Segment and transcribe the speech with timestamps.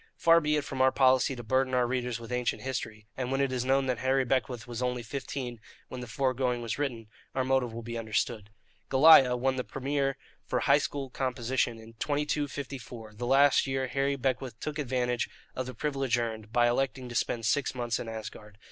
[0.17, 3.39] Far be it from our policy to burden our readers with ancient history; and when
[3.39, 7.05] it is known that Harry Beckwith was only fifteen when the fore going was written,
[7.35, 8.49] our motive will be understood.
[8.89, 10.17] "Goliah" won the Premier
[10.47, 15.75] for high school composition in 2254, and last year Harry Beckwith took advantage of the
[15.75, 18.57] privilege earned, by electing to spend six months in Asgard.